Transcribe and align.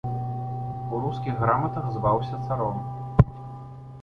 У 0.93 1.01
рускіх 1.03 1.33
граматах 1.43 1.85
зваўся 1.99 2.41
царом. 2.47 2.81